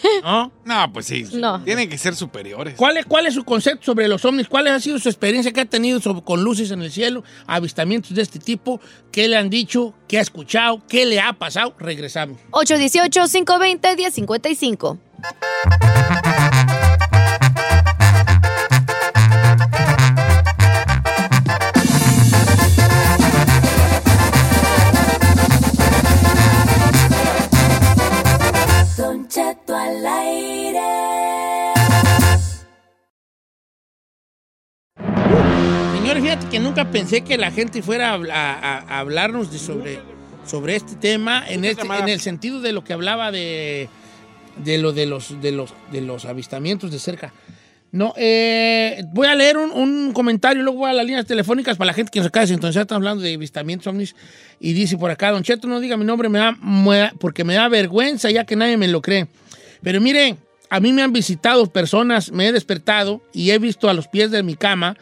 [0.22, 0.52] ¿No?
[0.64, 1.26] No, pues sí.
[1.32, 1.62] No.
[1.64, 2.74] Tienen que ser superiores.
[2.76, 4.48] ¿Cuál es, ¿Cuál es su concepto sobre los ovnis?
[4.48, 8.14] ¿Cuál ha sido su experiencia que ha tenido sobre- con luces en el cielo, avistamientos
[8.14, 8.80] de este tipo?
[9.10, 9.94] ¿Qué le han dicho?
[10.08, 10.80] ¿Qué ha escuchado?
[10.88, 11.74] ¿Qué le ha pasado?
[11.78, 12.38] Regresamos.
[12.50, 14.98] 818-520-1055.
[36.32, 39.98] Fíjate que nunca pensé que la gente fuera a, a- a hablarnos de sobre,
[40.46, 43.88] sobre este tema en, este, en el sentido de lo que hablaba de,
[44.64, 47.34] de lo de los, de los, de los avistamientos de cerca.
[47.90, 51.88] No, eh, voy a leer un, un comentario, luego voy a las líneas telefónicas para
[51.88, 54.16] la gente que nos acaba de sintonizar, estamos hablando de avistamientos ovnis,
[54.58, 57.52] y dice por acá, Don Cheto, no diga mi nombre, me da, me- porque me
[57.52, 59.26] da vergüenza ya que nadie me lo cree.
[59.82, 60.38] Pero miren,
[60.70, 64.30] a mí me han visitado personas, me he despertado y he visto a los pies
[64.30, 64.96] de mi cama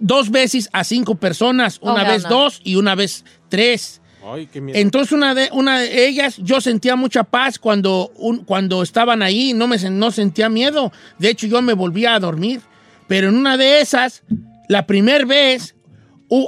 [0.00, 2.28] dos veces a cinco personas, Oh, una vez no.
[2.30, 4.00] dos y una vez tres.
[4.24, 4.78] Ay, qué miedo.
[4.78, 9.52] Entonces una de, una de ellas, yo sentía mucha paz cuando, un- cuando estaban ahí,
[9.54, 10.92] no, me, no sentía miedo.
[11.18, 12.60] De hecho, yo me volvía a dormir.
[13.06, 14.24] Pero en una de esas,
[14.68, 15.76] la primera vez,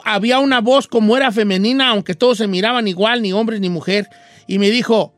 [0.05, 4.09] había una voz como era femenina, aunque todos se miraban igual, ni hombre ni mujer.
[4.49, 5.15] Y me dijo,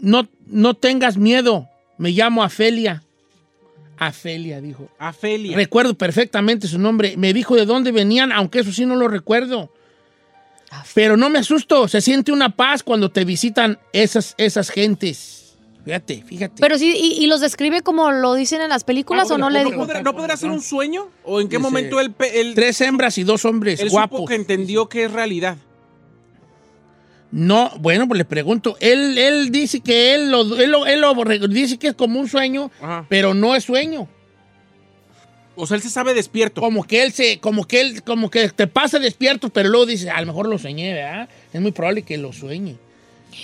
[0.00, 3.04] no, no tengas miedo, me llamo Afelia.
[4.00, 4.88] Afelia, dijo.
[4.98, 5.54] Afelia.
[5.56, 7.16] Recuerdo perfectamente su nombre.
[7.16, 9.70] Me dijo de dónde venían, aunque eso sí no lo recuerdo.
[10.94, 11.86] Pero no me asusto.
[11.86, 15.54] Se siente una paz cuando te visitan esas, esas gentes.
[15.84, 16.54] Fíjate, fíjate.
[16.60, 19.50] Pero sí, y, y los describe como lo dicen en las películas Ah, o no
[19.50, 19.86] le ¿cómo dijo.
[19.86, 21.08] ¿Podrá- ¿No podrá ser un sueño?
[21.24, 22.14] ¿O en qué Dice, momento él,
[22.54, 24.18] Tres hembras y dos hombres él guapos.
[24.18, 25.56] supo que entendió que es realidad?
[27.32, 28.76] No, bueno, pues le pregunto.
[28.80, 32.18] Él, él dice que él lo, él lo- él lo re- dice que es como
[32.18, 33.06] un sueño, Ajá.
[33.08, 34.08] pero no es sueño.
[35.54, 36.60] O sea, él se sabe despierto.
[36.60, 40.10] Como que él se, como que él, como que te pasa despierto, pero luego dice,
[40.10, 41.28] a lo mejor lo soñé, ¿verdad?
[41.52, 42.76] Es muy probable que lo sueñe.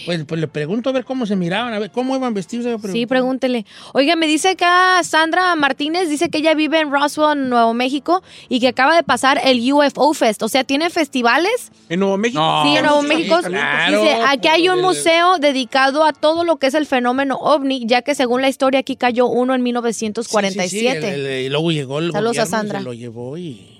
[0.05, 2.81] Pues, pues le pregunto a ver cómo se miraban, a ver cómo iban vestidos.
[2.92, 3.64] Sí, pregúntele.
[3.92, 8.61] Oiga, me dice acá Sandra Martínez, dice que ella vive en Roswell, Nuevo México, y
[8.61, 10.42] que acaba de pasar el UFO Fest.
[10.42, 11.70] O sea, tiene festivales.
[11.88, 12.40] ¿En Nuevo México?
[12.40, 12.62] No.
[12.64, 13.38] sí, en Nuevo sí, México.
[13.44, 17.85] claro, dice, aquí hay un museo dedicado a todo lo que es el fenómeno ovni,
[17.87, 21.14] ya que según la historia aquí cayó uno en Sí, sí, sí, 1947.
[21.14, 22.79] el- el- y luego llegó el Saludos a Sandra.
[22.79, 23.75] Se lo llevó y...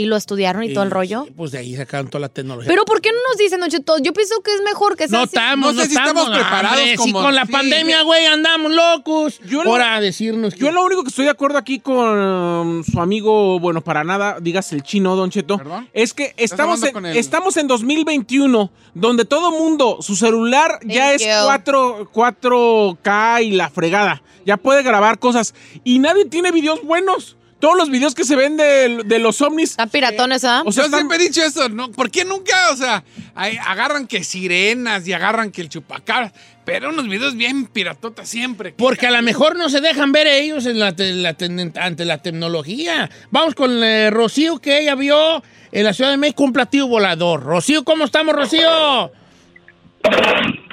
[0.00, 1.26] Y lo estudiaron y, todo el rollo.
[1.36, 2.68] pues de ahí sacaron toda la tecnología.
[2.68, 3.98] Pero ¿por qué no nos dicen, Don Cheto?
[3.98, 5.36] Yo pienso que es mejor que sea no así.
[5.36, 7.52] estamos, No sé si estamos preparados hombre, si como- con la sí.
[7.52, 9.40] pandemia, güey, andamos locos.
[9.46, 10.60] Yo lo- Ahora a decirnos que...
[10.60, 14.38] Yo lo único que estoy de acuerdo aquí con um, su amigo, bueno, para nada,
[14.40, 15.88] digas el chino, Don Cheto, ¿Perdón?
[15.92, 21.20] es que estamos en, el- estamos en 2021, donde todo mundo, su celular ya Thank
[21.20, 21.44] es you.
[21.44, 27.36] 4, 4K y la fregada, ya puede grabar cosas y nadie tiene videos buenos.
[27.60, 30.62] Todos los videos que se ven de, de los ovnis, Están piratones, ¿ah?
[30.64, 31.92] o sea, Yo están- siempre he dicho eso, ¿no?
[31.92, 32.54] ¿Por qué nunca?
[32.72, 36.32] O sea, agarran que sirenas y agarran que el chupacabras,
[36.64, 38.72] pero unos videos bien piratotas siempre.
[38.76, 42.04] Porque a lo mejor no se dejan ver ellos en la te- la te- ante
[42.06, 43.10] la tecnología.
[43.30, 47.42] Vamos con eh, Rocío, que ella vio en la Ciudad de México un platillo volador.
[47.42, 49.12] Rocío, ¿cómo estamos, Rocío?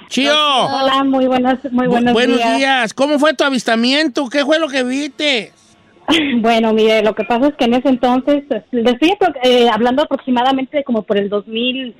[0.07, 0.33] Chío.
[0.33, 2.57] Hola, muy buenos, muy buenos, Bu- días.
[2.57, 2.93] días.
[2.93, 4.29] ¿Cómo fue tu avistamiento?
[4.29, 5.51] ¿Qué fue lo que viste?
[6.41, 10.83] Bueno, mire, lo que pasa es que en ese entonces, le estoy eh, hablando aproximadamente
[10.83, 11.95] como por el 2000,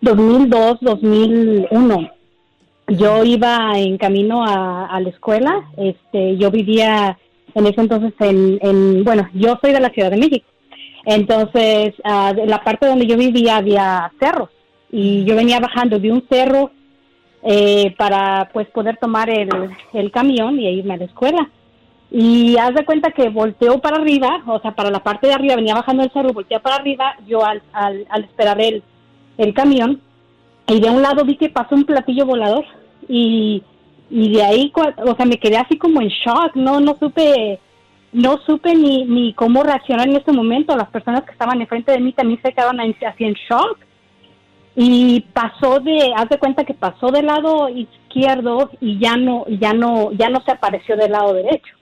[0.00, 2.10] 2002, 2001.
[2.88, 7.16] Yo iba en camino a, la escuela, este, yo vivía
[7.54, 10.46] en ese entonces en, en, bueno, yo soy de la Ciudad de México,
[11.04, 14.50] entonces de la parte donde yo vivía había cerros
[14.90, 16.70] y yo venía bajando de un cerro
[17.44, 21.50] eh, para pues poder tomar el camión y irme a la escuela.
[22.14, 25.56] Y haz de cuenta que volteó para arriba, o sea, para la parte de arriba,
[25.56, 28.82] venía bajando el cerro, volteó para arriba, yo al, al, al esperar el,
[29.38, 29.98] el camión,
[30.66, 32.66] y de un lado vi que pasó un platillo volador,
[33.08, 33.62] y,
[34.10, 37.58] y de ahí, o sea, me quedé así como en shock, no, no supe,
[38.12, 42.00] no supe ni, ni cómo reaccionar en ese momento, las personas que estaban enfrente de
[42.00, 43.78] mí también se quedaron ahí así en shock,
[44.76, 49.72] y pasó de, haz de cuenta que pasó del lado izquierdo y ya no, ya
[49.72, 51.74] no, ya no se apareció del lado derecho.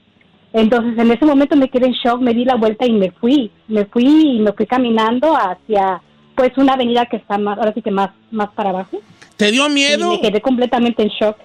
[0.53, 3.51] Entonces en ese momento me quedé en shock, me di la vuelta y me fui,
[3.69, 6.03] me fui y me fui caminando hacia
[6.35, 8.99] pues una avenida que está más, ahora sí que más, más para abajo.
[9.37, 10.11] ¿Te dio Y miedo?
[10.11, 11.37] me quedé completamente en shock.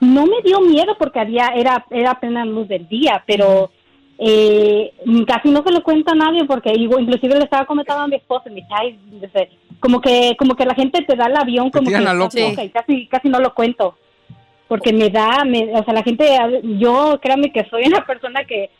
[0.00, 3.70] No me dio miedo porque había, era, era plena luz del día, pero
[4.18, 4.92] eh,
[5.26, 8.16] casi no se lo cuento a nadie porque igual, inclusive le estaba comentando a mi
[8.16, 8.64] esposa, me
[9.20, 12.36] dice, como que, como que la gente te da el avión como que loco.
[12.36, 13.96] y casi, casi no lo cuento.
[14.72, 16.26] Porque me da, me, o sea, la gente,
[16.78, 18.70] yo créanme que soy una persona que,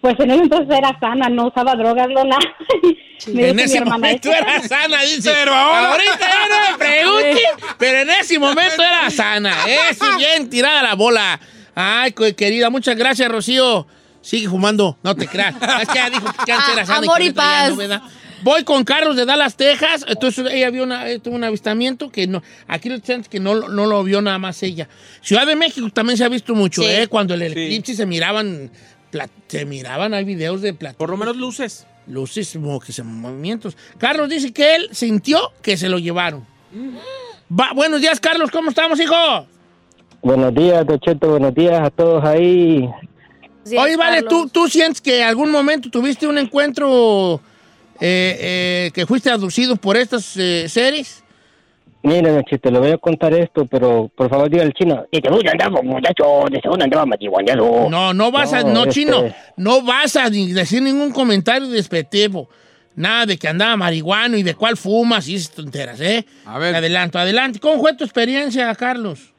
[0.00, 2.40] pues en ese entonces era sana, no usaba drogas, no nada.
[3.26, 5.30] Me En dice mi ese hermana, momento "Es que era sana, dice.
[5.30, 7.42] Pero ahora- Ahorita ya no me pregunte,
[7.78, 9.54] pero en ese momento era sana.
[9.90, 11.38] Eso, bien tirada la bola.
[11.74, 13.86] Ay, querida, muchas gracias, Rocío.
[14.22, 15.54] Sigue fumando, no te creas.
[15.82, 17.74] Es que ella dijo que antes era Ah, sana amor y ya paz.
[18.42, 20.04] Voy con Carlos de Dallas, Texas.
[20.08, 23.68] Entonces ella vio una, eh, tuvo un avistamiento que no, aquí lo dicen que no,
[23.68, 24.88] no lo vio nada más ella.
[25.20, 26.88] Ciudad de México también se ha visto mucho, Sí.
[26.88, 27.06] ¿eh?
[27.08, 28.70] Cuando el eclipse se miraban,
[29.48, 31.86] se miraban, hay videos de platillos por lo menos luces.
[32.08, 33.76] luces como que se movimientos.
[33.98, 36.44] Carlos dice que él sintió que se lo llevaron.
[37.48, 39.14] Va- buenos días, Carlos, ¿cómo estamos, hijo?
[40.20, 42.88] Buenos días, Don Cheto, buenos días a todos ahí.
[43.64, 44.52] Sí, Oye, vale, ¿tú, Carlos.
[44.52, 47.40] ¿tú sientes que en algún momento tuviste un encuentro
[48.02, 48.36] eh,
[48.86, 51.22] eh, que fuiste aducido por estas eh, series?
[52.04, 55.04] Mire, Don Cheto, le voy a contar esto, pero por favor diga al chino.
[55.12, 57.88] "Este muchacho andaba, muchacho, de segundo andaba marihuaneado".
[57.88, 59.22] No, no vas a, No, este- chino,
[59.56, 62.48] no vas a decir ningún comentario despectivo.
[62.96, 66.26] Nada de que andaba marihuano y de cuál fumas y esas tonteras, ¿eh?
[66.44, 66.74] A ver.
[66.74, 67.58] Adelanto, adelante.
[67.60, 69.32] ¿Cómo fue tu experiencia, Carlos?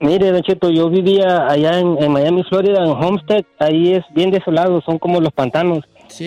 [0.00, 3.44] Mire, Don Cheto, yo vivía allá en, en Miami, Florida, en Homestead.
[3.58, 5.84] Ahí es bien desolado, son como los pantanos.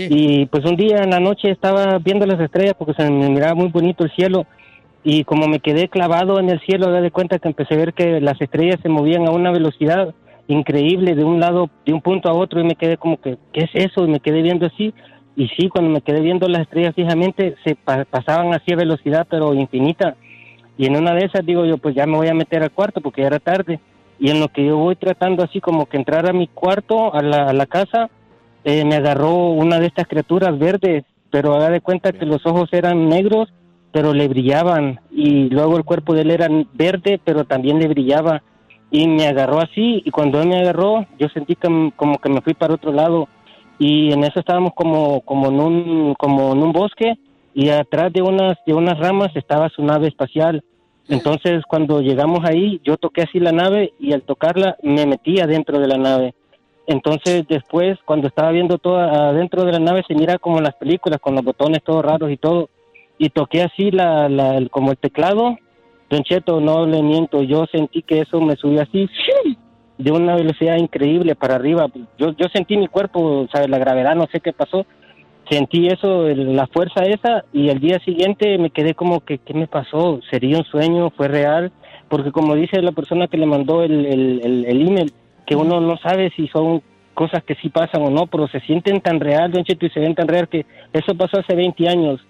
[0.09, 3.55] Y pues un día en la noche estaba viendo las estrellas porque se me miraba
[3.55, 4.45] muy bonito el cielo.
[5.03, 7.93] Y como me quedé clavado en el cielo, me de cuenta que empecé a ver
[7.93, 10.13] que las estrellas se movían a una velocidad
[10.47, 12.59] increíble de un lado, de un punto a otro.
[12.59, 14.05] Y me quedé como que, ¿qué es eso?
[14.05, 14.93] Y me quedé viendo así.
[15.35, 19.25] Y sí, cuando me quedé viendo las estrellas fijamente, se pa- pasaban así a velocidad,
[19.29, 20.15] pero infinita.
[20.77, 22.99] Y en una de esas digo yo, pues ya me voy a meter al cuarto
[22.99, 23.79] porque ya era tarde.
[24.19, 27.21] Y en lo que yo voy tratando así como que entrar a mi cuarto, a
[27.21, 28.09] la casa,
[28.63, 32.69] eh, me agarró una de estas criaturas verdes, pero haga de cuenta que los ojos
[32.71, 33.49] eran negros,
[33.91, 34.99] pero le brillaban.
[35.11, 38.43] Y luego el cuerpo de él era verde, pero también le brillaba.
[38.91, 42.41] Y me agarró así, y cuando él me agarró, yo sentí que como que me
[42.41, 43.27] fui para otro lado.
[43.77, 47.17] Y en eso estábamos como, como, en, un, como en un bosque,
[47.53, 50.63] y atrás de unas, de unas ramas estaba su nave espacial.
[51.07, 55.79] Entonces, cuando llegamos ahí, yo toqué así la nave y al tocarla me metí adentro
[55.79, 56.35] de la nave.
[56.89, 61.19] Entonces, después, cuando estaba viendo todo adentro de la nave, se mira como las películas,
[61.19, 62.67] con los botones todos raros y todo.
[63.19, 65.55] Y toqué así la, la, el- como el teclado.
[66.09, 69.07] Don Cheto, no le miento, yo sentí que eso me subió así
[69.99, 71.85] de una velocidad increíble para arriba.
[72.17, 73.69] Yo, yo sentí mi cuerpo, ¿sabes?
[73.69, 74.87] La gravedad, no sé qué pasó.
[75.47, 79.53] Sentí eso, el- la fuerza esa, y al día siguiente me quedé como que, ¿qué
[79.53, 80.21] me pasó?
[80.31, 81.11] ¿Sería un sueño?
[81.11, 81.71] ¿Fue real?
[82.07, 85.13] Porque como dice la persona que le mandó el, el, el- el email,
[85.49, 86.83] que uno no sabe si son
[87.15, 89.99] cosas que sí pasan o no, pero se sienten tan real, Don Cheto, y se
[89.99, 92.21] ven tan real que eso pasó hace 20 años.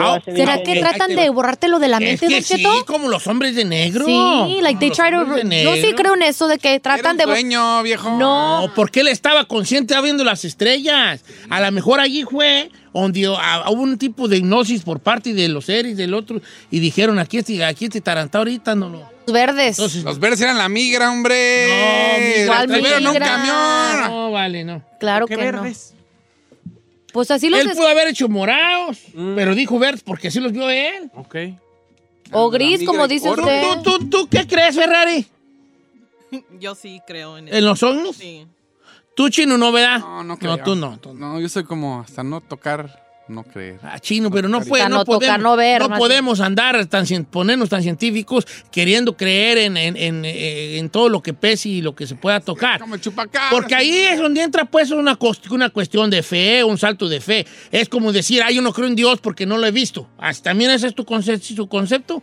[0.00, 2.84] Ah, hace 20 ¿Será que tratan de borrártelo de la mente, es que Don sí,
[2.86, 4.04] como los hombres de negro.
[4.06, 5.18] Sí, like they Los try to.
[5.22, 7.24] hombres de Yo sí creo en eso de que tratan de.
[7.24, 8.10] sueño, viejo.
[8.18, 8.66] No.
[8.66, 11.24] No, porque él estaba consciente viendo las estrellas.
[11.48, 15.48] A lo mejor allí fue donde ah, hubo un tipo de hipnosis por parte de
[15.48, 19.10] los seres del otro y dijeron, aquí este, aquí este tarantado ahorita no lo...
[19.32, 19.78] verdes.
[19.78, 22.44] Entonces, Los verdes eran la migra, hombre.
[22.46, 22.98] No, La migra.
[22.98, 24.10] un camión.
[24.10, 24.82] no, vale, no.
[24.98, 25.92] Claro ¿Qué que verdes?
[25.92, 25.97] no.
[27.12, 27.60] Pues así los.
[27.60, 28.98] Él pudo haber hecho morados,
[29.34, 31.10] pero dijo verdes porque así los vio él.
[31.14, 31.36] Ok.
[32.32, 33.42] O gris, como dice oro.
[33.42, 33.62] usted.
[33.82, 35.26] ¿Tú, tú, tú qué crees, Ferrari?
[36.60, 38.16] Yo sí creo en ¿En los ovnis?
[38.16, 38.46] Sí.
[39.14, 39.98] ¿Tú, Chino, no, verdad?
[39.98, 40.56] No, no creo.
[40.58, 40.98] No, tú no.
[40.98, 41.32] tú no.
[41.32, 43.78] No, yo soy como hasta no tocar, no creer.
[43.82, 47.04] Ah, chino, pero no, puede, no, no tocar, podemos, no ver, no podemos andar, tan,
[47.30, 51.82] ponernos tan científicos queriendo creer en, en- en, eh, en todo lo que pese y
[51.82, 52.80] lo que se pueda tocar.
[53.50, 55.18] Porque ahí es donde entra pues una,
[55.50, 57.46] una cuestión de fe, un salto de fe.
[57.70, 60.08] Es como decir, ah, yo no creo en Dios porque no lo he visto.
[60.18, 62.22] Ah, ¿También ese es tu, conce- su concepto?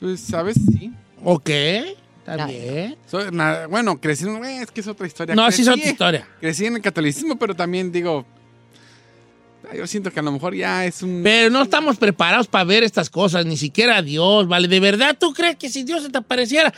[0.00, 0.56] Pues, ¿sabes?
[0.56, 0.92] Sí.
[1.22, 2.96] Ok, está bien.
[3.06, 5.34] Soy na- bueno, crecí, en- eh, es que es otra historia.
[5.34, 6.28] No, sí es otra historia.
[6.40, 8.26] Crecí en el catolicismo, pero también digo,
[9.76, 11.20] yo siento que a lo mejor ya es un...
[11.22, 14.68] Pero no estamos preparados para ver estas cosas, ni siquiera Dios, ¿vale?
[14.68, 16.72] ¿De verdad tú crees que si Dios se te apareciera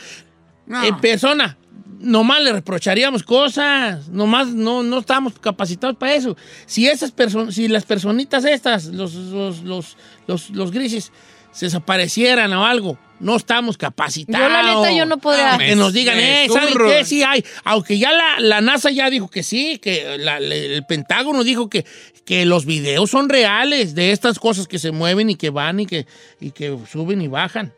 [0.65, 0.83] No.
[0.83, 1.57] en persona,
[1.99, 4.07] nomás le reprocharíamos cosas?
[4.09, 6.37] Nomás no, no estamos capacitados para eso.
[6.65, 9.97] Si esas personas, si las personitas estas, los, los, los,
[10.27, 11.11] los, los grises,
[11.51, 14.47] se desaparecieran o algo, no estamos capacitados.
[14.47, 15.55] Yo, la neta, yo no podría.
[15.55, 17.03] Ah, que nos digan, eh, ¿saben qué?
[17.03, 17.43] Sí hay.
[17.63, 21.67] Aunque ya la, la NASA ya dijo que sí, que la- la- el Pentágono dijo
[21.67, 21.83] que,
[22.27, 25.85] que los videos son reales de estas cosas que se mueven y que van y
[25.85, 26.05] que,
[26.41, 27.73] y que suben y bajan.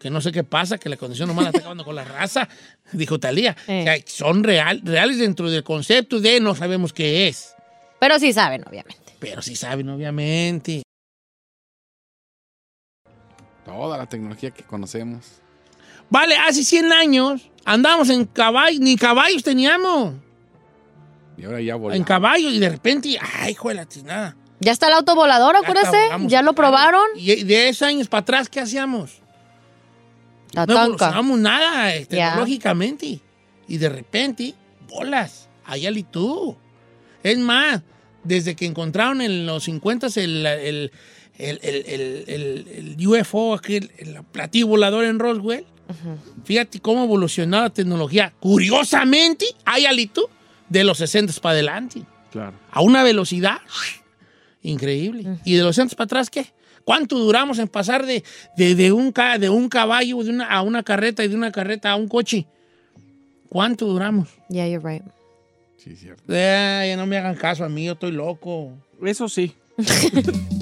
[0.00, 2.48] Que no sé qué pasa, que la condición la está acabando con la raza,
[2.92, 3.54] dijo Talía.
[3.68, 3.82] Eh.
[3.82, 7.54] O sea, son real, reales dentro del concepto de no sabemos qué es.
[8.00, 9.12] Pero sí saben, obviamente.
[9.18, 10.82] Pero sí saben, obviamente.
[13.66, 15.42] Toda la tecnología que conocemos.
[16.08, 20.14] Vale, hace 100 años andábamos en caballos, ni caballos teníamos.
[21.36, 22.06] Y ahora ya En volvemos.
[22.06, 24.36] caballos y de repente, ay, hijo de la tiznada.
[24.60, 26.04] Ya está el auto volador, Ya acuérdese.
[26.04, 27.02] está, Ya lo probaron.
[27.16, 29.20] Y de esos años para atrás, ¿qué hacíamos?
[30.54, 30.82] No Tatanca.
[30.84, 32.28] evolucionamos nada eh, Ya.
[32.30, 33.20] tecnológicamente.
[33.66, 34.54] Y de repente,
[34.88, 36.56] bolas, allá y tú.
[37.22, 37.80] Es más,
[38.22, 40.92] desde que encontraron en los 50 el, el,
[41.38, 45.64] el, el- el- el- el UFO, aquel, el platillo volador en Roswell,
[46.44, 48.32] fíjate cómo evolucionó la tecnología.
[48.40, 50.28] Curiosamente, hay alito
[50.72, 52.02] de los 60 para adelante.
[52.30, 52.54] Claro.
[52.70, 53.58] A una velocidad
[54.62, 55.38] increíble.
[55.44, 56.46] ¿Y de los 60 para atrás qué?
[56.84, 58.24] ¿Cuánto duramos en pasar de,
[58.56, 61.52] de, de un, ca- de un caballo de una, a una carreta y de una
[61.52, 62.46] carreta a un coche?
[63.48, 64.28] ¿Cuánto duramos?
[64.48, 65.02] Yeah, you're right.
[65.76, 66.22] Sí, cierto.
[66.28, 68.72] Eh, no me hagan caso a mí, yo estoy loco.
[69.04, 69.52] Eso sí.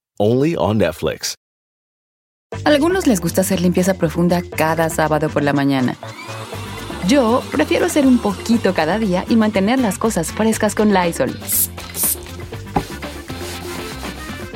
[0.21, 1.35] only on Netflix.
[2.63, 5.95] Algunos les gusta hacer limpieza profunda cada sábado por la mañana.
[7.07, 11.35] Yo prefiero hacer un poquito cada día y mantener las cosas frescas con Lysol.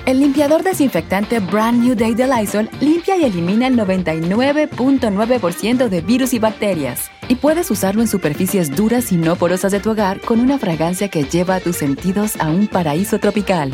[0.06, 6.36] El limpiador desinfectante Brand New Day de Lysol limpia y elimina el 99.9% de virus
[6.36, 7.10] y bacterias.
[7.28, 11.08] Y puedes usarlo en superficies duras y no porosas de tu hogar con una fragancia
[11.08, 13.74] que lleva a tus sentidos a un paraíso tropical.